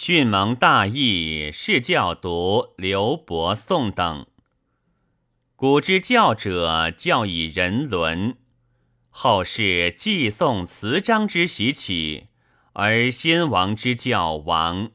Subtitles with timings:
[0.00, 4.28] 训蒙大义，是教读刘伯颂等。
[5.56, 8.36] 古之教者，教以人伦。
[9.10, 12.28] 后世既宋辞章之习起，
[12.74, 14.92] 而先王之教亡。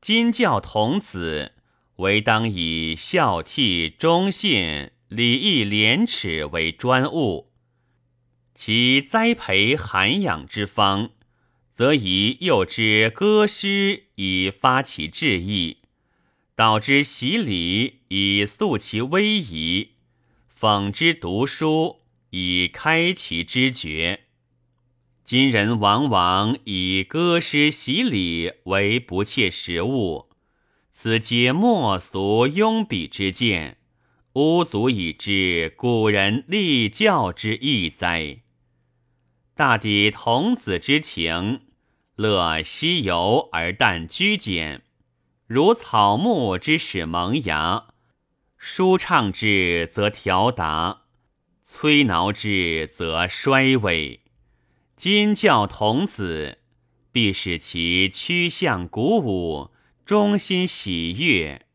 [0.00, 1.52] 今教童子，
[1.98, 7.52] 唯当以孝悌忠信、礼义廉耻为专务。
[8.52, 11.10] 其栽培涵养之方，
[11.76, 15.76] 则以诱之歌诗以发其志意。
[16.54, 19.90] 导之习礼以肃其威仪，
[20.58, 22.00] 讽之读书
[22.30, 24.20] 以开其知觉。
[25.22, 30.30] 今人往往以歌诗习礼为不切实务，
[30.94, 33.76] 此皆莫俗庸鄙之见，
[34.32, 38.38] 吾足以知古人立教之意哉。
[39.54, 41.62] 大抵童子之情，
[42.16, 44.82] 乐西游而淡居简。
[45.46, 47.88] 如草木之始萌芽，
[48.56, 51.02] 舒畅之则调达，
[51.64, 54.20] 摧挠之则衰萎。
[54.96, 56.58] 今教童子，
[57.12, 59.70] 必使其趋向鼓舞，
[60.06, 61.66] 忠心喜悦，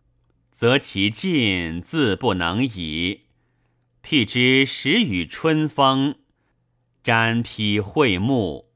[0.52, 3.26] 则其进自不能移。
[4.03, 6.16] 譬之时雨春风，
[7.03, 8.70] 沾披惠木，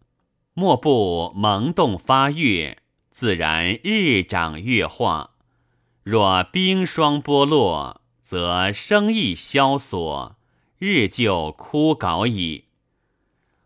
[0.57, 2.77] 莫不萌动发悦。
[3.11, 5.31] 自然日长月化，
[6.03, 10.37] 若冰霜剥落，则生意萧索，
[10.77, 12.65] 日就枯槁矣。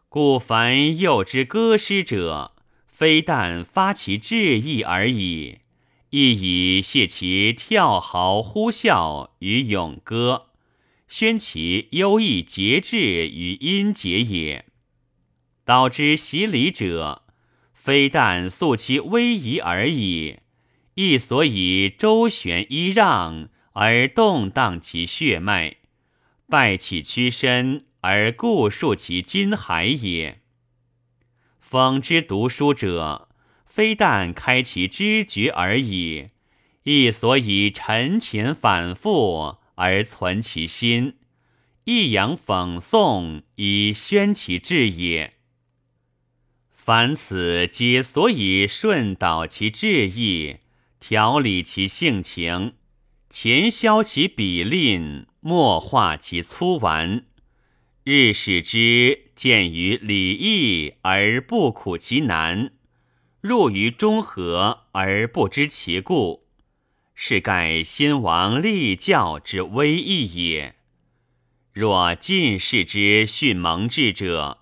[0.07, 2.53] 故凡幼之歌诗者，
[2.87, 5.59] 非但发其志意而已，
[6.09, 10.47] 亦以泄其跳毫呼啸于咏歌，
[11.07, 14.65] 宣其优异节制于音节也。
[15.69, 17.21] 导之习礼者。
[17.75, 20.39] 非但肃其威仪而已，
[20.95, 25.75] 亦所以周旋揖让而动荡其血脉，
[26.47, 30.41] 拜其屈身而固树其筋骸也。
[31.63, 33.29] 讽之读书者，
[33.67, 36.29] 非但开其知觉而已，
[36.81, 41.17] 亦所以沉潜反复而存其心，
[41.83, 45.35] 抑扬讽诵以宣其志也。
[46.89, 50.55] 凡此皆所以顺导其志意，
[50.99, 52.73] 调理其性情，
[53.29, 57.25] 勤消其鄙吝，末化其粗顽，
[58.03, 62.71] 日使之见于礼义而不苦其难，
[63.39, 66.47] 入于中和而不知其故，
[67.13, 70.73] 是盖先王立教之威义也。
[71.71, 74.58] 若进士之训蒙志者，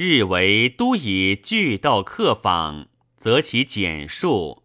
[0.00, 2.86] 日为都以句斗客访，
[3.16, 4.62] 则其简述，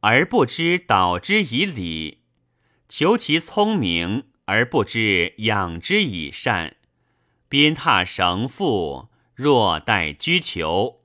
[0.00, 2.18] 而不知导之以礼；
[2.86, 6.76] 求其聪明，而不知养之以善。
[7.48, 11.00] 鞭挞绳缚，若待居求。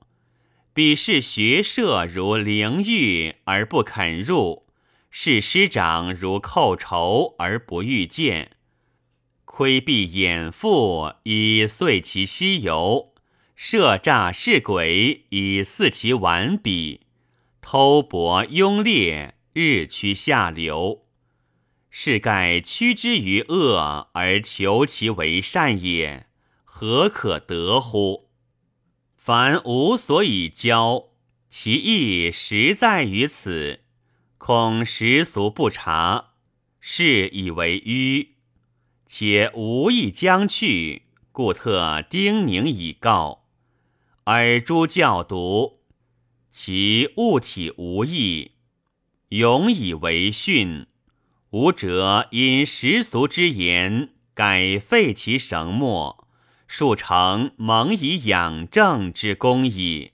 [0.74, 4.66] 彼是学社如灵玉而不肯入，
[5.10, 8.58] 是师长如寇仇而不欲见。
[9.46, 13.09] 窥闭掩覆以遂其西游。
[13.62, 17.00] 设诈是鬼以肆其顽鄙，
[17.60, 21.04] 偷薄庸劣，日趋下流。
[21.90, 26.28] 是盖趋之于恶而求其为善也，
[26.64, 28.30] 何可得乎？
[29.14, 31.10] 凡无所以教，
[31.50, 33.80] 其意实在于此。
[34.38, 36.30] 恐时俗不察，
[36.80, 38.28] 是以为迂，
[39.04, 43.39] 且无意将去，故特叮咛以告。
[44.24, 45.80] 尔诸教读，
[46.50, 48.52] 其物体无益，
[49.30, 50.86] 永以为训。
[51.50, 56.28] 吾者因时俗之言，改废其绳墨，
[56.68, 60.12] 数成蒙以养正之功矣。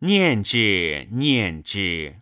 [0.00, 2.21] 念之，念之。